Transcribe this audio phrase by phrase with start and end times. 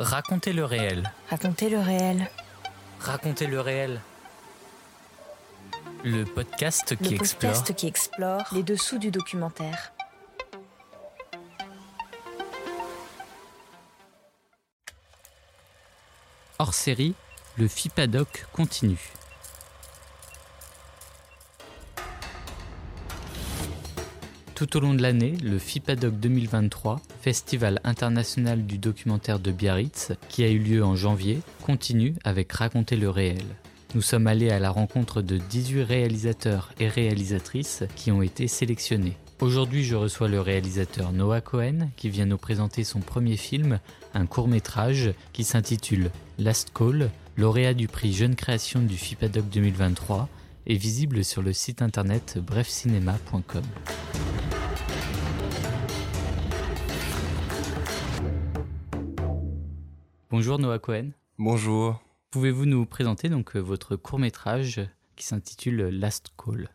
[0.00, 1.12] Racontez le réel.
[1.28, 2.30] Racontez le réel.
[3.00, 4.00] Racontez le réel.
[6.04, 9.92] Le podcast qui le explore podcast qui explore les dessous du documentaire.
[16.58, 17.14] hors série,
[17.58, 19.12] le FIPADOC continue.
[24.54, 30.42] Tout au long de l'année, le FIPADOC 2023, Festival international du documentaire de Biarritz, qui
[30.42, 33.44] a eu lieu en janvier, continue avec Raconter le réel.
[33.94, 39.16] Nous sommes allés à la rencontre de 18 réalisateurs et réalisatrices qui ont été sélectionnés.
[39.40, 43.80] Aujourd'hui, je reçois le réalisateur Noah Cohen qui vient nous présenter son premier film,
[44.14, 50.28] un court métrage qui s'intitule Last Call, lauréat du prix Jeune Création du FIPADOC 2023
[50.66, 53.62] et visible sur le site internet brefcinéma.com.
[60.32, 61.10] Bonjour Noah Cohen.
[61.38, 62.00] Bonjour.
[62.30, 64.80] Pouvez-vous nous présenter donc euh, votre court métrage
[65.16, 66.68] qui s'intitule Last Call?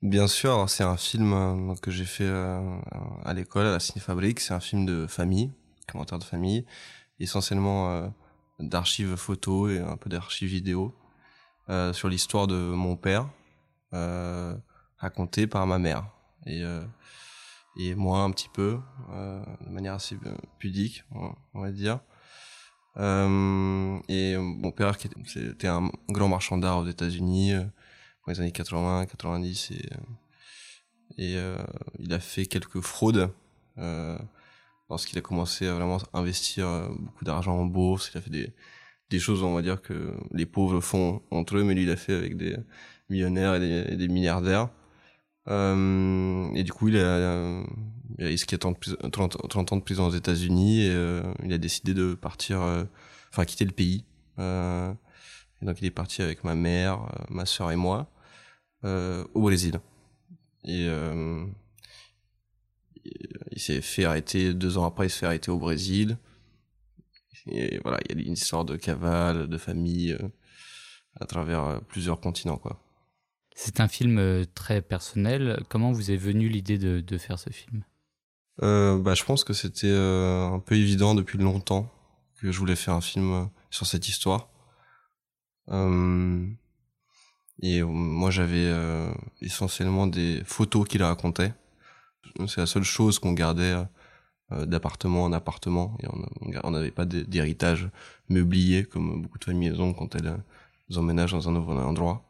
[0.00, 2.78] Bien sûr, c'est un film euh, que j'ai fait euh,
[3.22, 4.40] à l'école, à la Cinéfabrique.
[4.40, 5.52] C'est un film de famille,
[5.86, 6.64] commentaire de famille,
[7.20, 8.10] essentiellement
[8.58, 10.96] d'archives photos et un peu d'archives vidéo
[11.92, 13.28] sur l'histoire de mon père,
[14.96, 16.08] racontée par ma mère
[16.46, 16.64] et
[17.76, 18.78] et moi un petit peu,
[19.10, 20.16] de manière assez
[20.58, 22.00] pudique, on va dire.
[22.96, 27.64] Euh, et mon père, qui était un grand marchand d'art aux États-Unis, euh,
[28.26, 29.96] dans les années 80, 90, et, euh,
[31.18, 31.56] et euh,
[31.98, 33.30] il a fait quelques fraudes
[33.78, 34.18] euh,
[34.88, 38.10] lorsqu'il a commencé à vraiment investir beaucoup d'argent en bourse.
[38.14, 38.52] Il a fait des,
[39.10, 41.96] des choses, on va dire, que les pauvres font entre eux, mais lui, il a
[41.96, 42.56] fait avec des
[43.08, 44.70] millionnaires et des milliardaires.
[45.48, 47.62] Euh, et du coup, il a,
[48.18, 51.94] il a risqué 30, 30, ans de prison aux États-Unis et euh, il a décidé
[51.94, 52.84] de partir, euh,
[53.30, 54.04] enfin quitter le pays.
[54.38, 58.10] Et donc il est parti avec ma mère, ma sœur et moi
[58.82, 59.80] au Brésil.
[60.64, 60.86] Et
[63.52, 66.18] il s'est fait arrêter deux ans après, il s'est fait arrêter au Brésil.
[67.46, 70.16] Et voilà, il y a une histoire de cavale, de famille
[71.20, 72.80] à travers plusieurs continents, quoi.
[73.54, 75.62] C'est un film très personnel.
[75.68, 77.84] Comment vous est venue l'idée de, faire ce film?
[78.62, 81.90] Euh, bah, je pense que c'était euh, un peu évident depuis longtemps
[82.40, 84.48] que je voulais faire un film euh, sur cette histoire.
[85.70, 86.46] Euh,
[87.62, 88.68] et moi, j'avais
[89.40, 91.54] essentiellement des photos qu'il racontait.
[92.48, 93.76] C'est la seule chose qu'on gardait
[94.50, 95.96] d'appartement en appartement.
[96.02, 96.08] Et
[96.64, 97.88] on n'avait pas d'héritage
[98.28, 100.36] meublier comme beaucoup de familles ont quand elles
[100.98, 102.24] emménagent dans un nouveau endroit.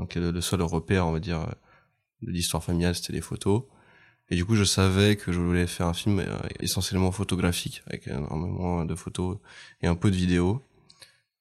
[0.00, 1.46] Donc le seul repère, on va dire,
[2.22, 3.64] de l'histoire familiale, c'était les photos.
[4.30, 8.06] Et du coup, je savais que je voulais faire un film euh, essentiellement photographique, avec
[8.06, 9.38] énormément de photos
[9.82, 10.62] et un peu de vidéos.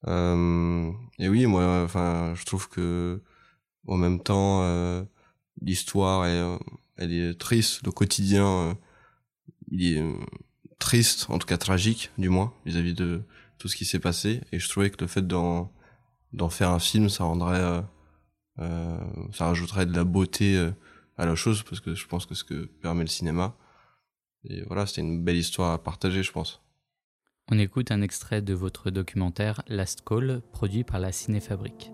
[0.08, 3.22] Euh, et oui, moi, enfin, je trouve que
[3.88, 5.04] en même temps, euh,
[5.62, 6.60] l'histoire est,
[6.98, 8.78] elle est triste, le quotidien,
[9.72, 10.04] il est
[10.80, 13.22] triste, en tout cas tragique, du moins, vis-à-vis de
[13.58, 14.42] tout ce qui s'est passé.
[14.52, 15.72] Et je trouvais que le fait d'en
[16.50, 17.84] faire un film, ça rendrait,
[18.60, 20.70] ça rajouterait de la beauté
[21.18, 23.56] à la chose parce que je pense que ce que permet le cinéma.
[24.46, 26.62] Et voilà, c'était une belle histoire à partager, je pense.
[27.52, 31.92] On écoute un extrait de votre documentaire Last Call, produit par la Cinéfabrique.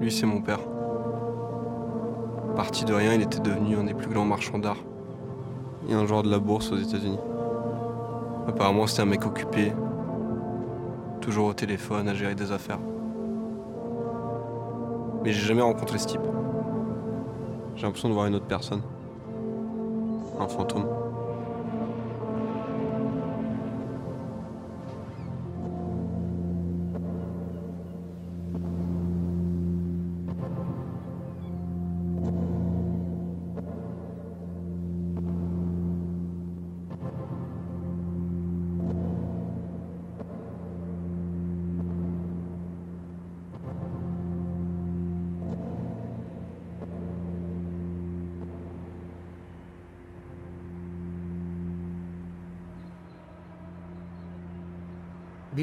[0.00, 0.75] Lui, c'est mon père.
[2.66, 4.82] Parti de rien, il était devenu un des plus grands marchands d'art
[5.88, 7.20] et un joueur de la bourse aux États-Unis.
[8.48, 9.72] Apparemment, c'était un mec occupé,
[11.20, 12.80] toujours au téléphone à gérer des affaires.
[15.22, 16.20] Mais j'ai jamais rencontré ce type.
[17.76, 18.82] J'ai l'impression de voir une autre personne.
[20.40, 20.86] Un fantôme.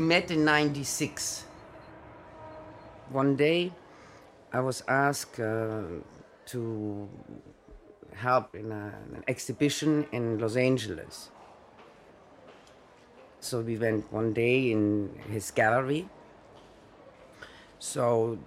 [0.02, 1.46] Met in 96.
[3.10, 3.72] One day
[4.52, 5.84] I was asked uh,
[6.48, 7.10] to
[8.14, 11.30] help in a, an exhibition in Los Angeles.
[13.40, 16.08] So we went one day in his gallery
[17.84, 18.40] So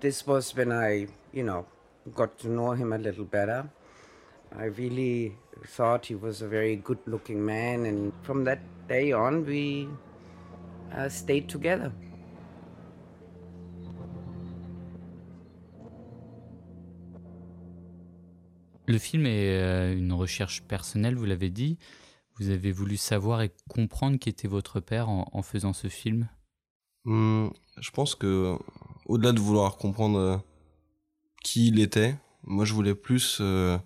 [0.00, 1.66] this was when I, you know,
[2.14, 3.68] got to know him a little better.
[4.56, 5.36] I really
[5.66, 9.88] thought he was a very good looking man, and from that day on, we
[10.96, 11.90] uh, stayed together.
[18.86, 21.78] Le film est euh, une recherche personnelle, vous l'avez dit.
[22.36, 26.28] Vous avez voulu savoir et comprendre qui était votre père en, en faisant ce film?
[27.04, 27.48] Hmm,
[27.78, 28.56] je pense que
[29.06, 30.36] au-delà de vouloir comprendre euh,
[31.42, 33.76] qui il était, moi je voulais plus euh,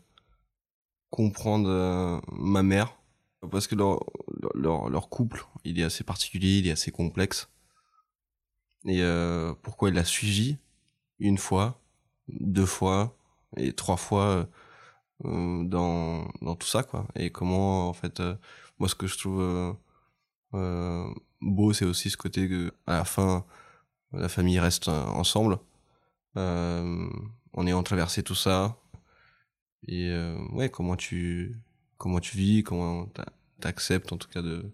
[1.10, 2.98] comprendre euh, ma mère
[3.50, 4.04] parce que leur,
[4.54, 7.48] leur, leur couple il est assez particulier, il est assez complexe
[8.84, 10.58] et euh, pourquoi il l'a suivi
[11.18, 11.80] une fois,
[12.28, 13.16] deux fois
[13.56, 14.46] et trois fois
[15.24, 17.06] euh, dans dans tout ça quoi?
[17.14, 18.36] Et comment en fait euh,
[18.78, 19.72] moi ce que je trouve euh,
[20.54, 21.08] euh,
[21.40, 23.44] beau, c'est aussi ce côté que, à la fin,
[24.12, 25.58] la famille reste euh, ensemble.
[27.58, 28.76] On est en traversé tout ça.
[29.88, 30.12] Et
[30.52, 31.56] ouais, comment tu,
[31.96, 33.06] comment tu vis, comment
[33.60, 34.64] t'acceptes en tout cas de,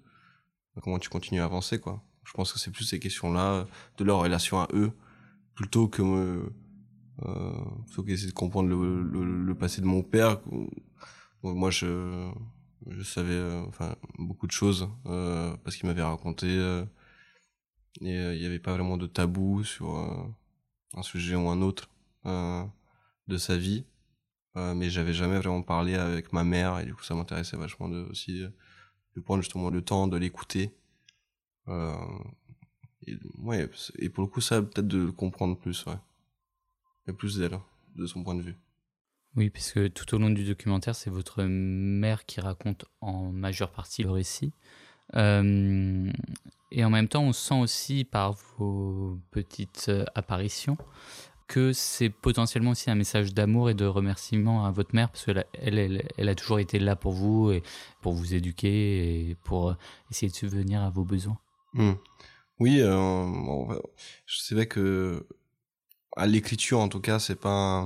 [0.82, 2.02] comment tu continues à avancer quoi.
[2.24, 3.66] Je pense que c'est plus ces questions-là
[3.98, 4.92] de leur relation à eux,
[5.54, 6.42] plutôt que euh,
[7.26, 7.52] euh,
[7.86, 10.40] plutôt de comprendre le, passé de mon père.
[11.42, 12.32] moi, je
[13.04, 16.84] savais euh, enfin beaucoup de choses euh, parce qu'il m'avait raconté et
[18.00, 19.94] il n'y avait pas vraiment de tabou sur
[20.94, 21.90] un sujet ou un autre
[22.24, 23.84] de sa vie
[24.54, 28.00] mais j'avais jamais vraiment parlé avec ma mère et du coup ça m'intéressait vachement de
[28.10, 28.44] aussi
[29.16, 30.72] de prendre justement le temps de l'écouter.
[31.68, 33.68] Et, ouais
[33.98, 35.98] et pour le coup ça peut-être de comprendre plus ouais.
[37.08, 37.58] Et plus d'elle
[37.96, 38.56] de son point de vue.
[39.34, 44.02] Oui, puisque tout au long du documentaire, c'est votre mère qui raconte en majeure partie
[44.02, 44.52] le récit.
[45.14, 46.10] Euh,
[46.70, 50.76] et en même temps, on sent aussi par vos petites euh, apparitions
[51.52, 55.46] que c'est potentiellement aussi un message d'amour et de remerciement à votre mère, parce qu'elle
[55.54, 57.62] elle, elle, a toujours été là pour vous, et
[58.00, 59.74] pour vous éduquer, et pour
[60.10, 61.38] essayer de subvenir à vos besoins.
[61.74, 61.92] Mmh.
[62.60, 62.96] Oui, euh,
[63.26, 63.68] bon,
[64.26, 65.26] c'est vrai que
[66.16, 67.84] à l'écriture, en tout cas, c'est pas...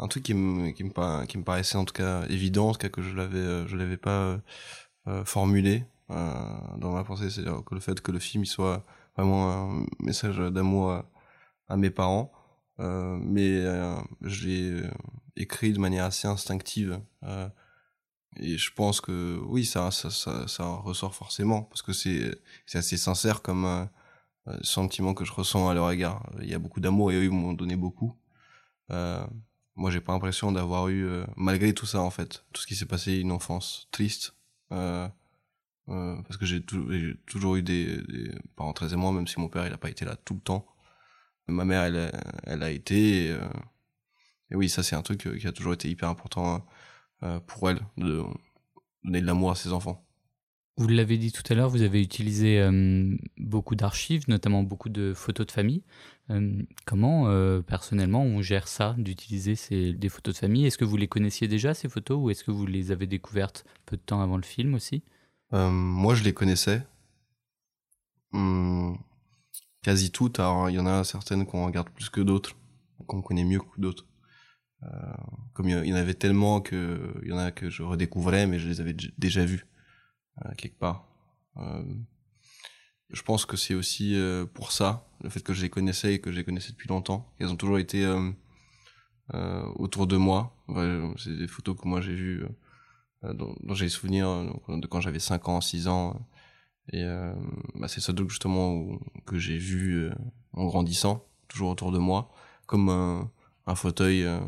[0.00, 3.02] Un truc qui me, qui me, paraissait en tout cas évident, en tout cas que
[3.02, 4.38] je l'avais, je l'avais pas
[5.08, 6.32] euh, formulé euh,
[6.76, 8.84] dans ma pensée, c'est que le fait que le film il soit
[9.16, 11.02] vraiment un message d'amour
[11.68, 12.37] à, mes parents, euh,
[12.78, 14.82] mais euh, je l'ai
[15.36, 17.00] écrit de manière assez instinctive.
[17.24, 17.48] Euh,
[18.36, 22.38] et je pense que oui, ça, ça, ça, ressort forcément parce que c'est,
[22.74, 26.30] assez sincère comme euh, sentiment que je ressens à leur égard.
[26.40, 28.14] Il y a beaucoup d'amour et eux ils m'ont donné beaucoup.
[28.90, 29.26] Euh,
[29.78, 32.74] moi j'ai pas l'impression d'avoir eu euh, malgré tout ça en fait tout ce qui
[32.74, 34.34] s'est passé une enfance triste
[34.72, 35.08] euh,
[35.88, 39.66] euh, parce que j'ai toujours eu des, des, parents très aimants même si mon père
[39.66, 40.66] il a pas été là tout le temps
[41.48, 42.12] ma mère elle
[42.44, 43.48] elle a été et, euh,
[44.50, 46.66] et oui ça c'est un truc qui a toujours été hyper important
[47.22, 48.22] euh, pour elle de
[49.04, 50.04] donner de l'amour à ses enfants
[50.78, 55.12] vous l'avez dit tout à l'heure, vous avez utilisé euh, beaucoup d'archives, notamment beaucoup de
[55.12, 55.82] photos de famille.
[56.30, 60.66] Euh, comment, euh, personnellement, on gère ça, d'utiliser ces, des photos de famille?
[60.66, 63.64] Est-ce que vous les connaissiez déjà, ces photos, ou est-ce que vous les avez découvertes
[63.86, 65.02] peu de temps avant le film aussi?
[65.50, 66.86] Moi, je les connaissais.
[68.32, 68.96] Hum,
[69.82, 70.40] quasi toutes.
[70.40, 72.56] Alors, il y en a certaines qu'on regarde plus que d'autres,
[73.06, 74.06] qu'on connaît mieux que d'autres.
[75.54, 78.58] comme il y en avait tellement que il y en a que je redécouvrais, mais
[78.58, 79.66] je les avais déjà vues
[80.44, 81.04] euh, quelque part.
[81.56, 81.82] Euh,
[83.10, 86.20] je pense que c'est aussi euh, pour ça, le fait que je les connaissais et
[86.20, 87.32] que je les connaissais depuis longtemps.
[87.38, 88.06] Elles ont toujours été
[89.76, 90.54] autour de moi.
[91.16, 92.44] C'est des photos que moi j'ai vues,
[93.22, 94.26] dont, dont j'ai souvenir
[94.68, 96.26] de quand j'avais 5 ans, 6 ans.
[96.92, 97.34] Et euh,
[97.74, 100.10] bah c'est ça donc justement où, que j'ai vu euh,
[100.54, 102.30] en grandissant, toujours autour de moi,
[102.66, 103.30] comme un,
[103.66, 104.40] un fauteuil euh,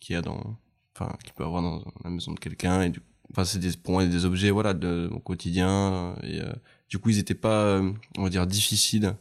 [0.00, 0.56] qu'il y a dans,
[0.94, 2.82] enfin, qu'il peut avoir dans la maison de quelqu'un.
[2.82, 6.52] Et du enfin c'est des pour moi des objets voilà de mon quotidien et euh,
[6.88, 9.16] du coup ils étaient pas euh, on va dire difficiles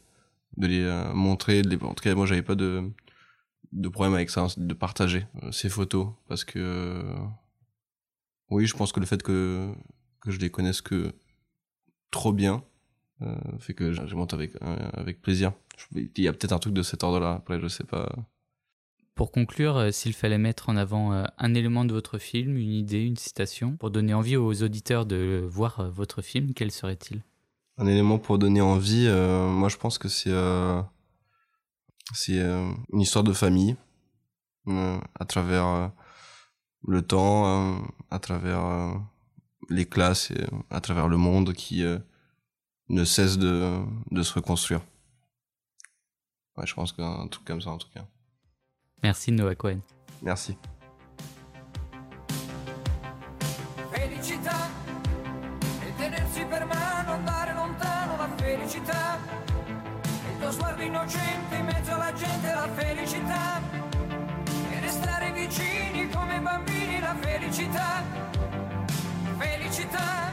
[0.58, 1.82] de les euh, montrer de les...
[1.84, 2.84] en tout cas moi j'avais pas de
[3.72, 7.04] de problème avec ça de partager ces photos parce que
[8.50, 9.74] oui je pense que le fait que
[10.22, 11.12] que je les connaisse que
[12.13, 12.63] trop bien
[13.60, 14.51] fait que je monte avec
[14.93, 15.53] avec plaisir.
[15.96, 18.10] Il y a peut-être un truc de cet ordre là après je sais pas.
[19.15, 22.72] Pour conclure, euh, s'il fallait mettre en avant euh, un élément de votre film, une
[22.72, 27.22] idée, une citation, pour donner envie aux auditeurs de voir euh, votre film, quel serait-il?
[27.77, 30.82] Un élément pour donner envie, euh, moi je pense que c'est euh,
[32.13, 33.75] c'est euh, une histoire de famille
[34.67, 35.91] euh, à travers
[36.88, 39.00] le temps, à travers
[39.74, 41.84] les classes, et à travers le monde qui
[42.89, 44.82] ne cesse de, de se reconstruire.
[46.56, 48.06] Ouais, je pense qu'un truc comme ça en tout cas.
[49.01, 49.80] Merci Noah Cohen.
[50.22, 50.56] Merci.
[53.92, 54.70] Felicità
[55.82, 59.18] e tenersi per mano, andare lontano la felicità.
[60.32, 63.62] Il tuo sguardo innocente in mezzo alla gente la felicità.
[64.72, 67.15] E restare vicini come bambini la
[69.74, 70.33] felicità